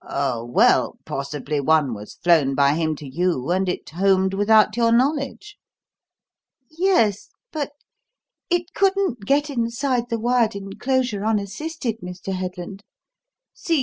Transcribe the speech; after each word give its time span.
"Oh, 0.00 0.46
well, 0.46 0.96
possibly 1.04 1.60
one 1.60 1.92
was 1.92 2.14
'flown' 2.14 2.54
by 2.54 2.72
him 2.72 2.96
to 2.96 3.06
you, 3.06 3.50
and 3.50 3.68
it 3.68 3.86
'homed' 3.90 4.32
without 4.32 4.78
your 4.78 4.90
knowledge." 4.90 5.58
"Yes, 6.70 7.28
but 7.52 7.72
it 8.48 8.72
couldn't 8.72 9.26
get 9.26 9.50
inside 9.50 10.08
the 10.08 10.18
wired 10.18 10.56
enclosure 10.56 11.22
unassisted, 11.22 11.98
Mr. 12.02 12.32
Headland. 12.32 12.82
See! 13.52 13.78